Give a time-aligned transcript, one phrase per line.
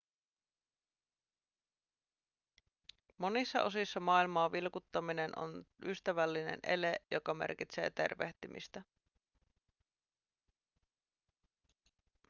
[3.17, 8.83] monissa osissa maailmaa vilkuttaminen on ystävällinen ele joka merkitsee tervehtimistä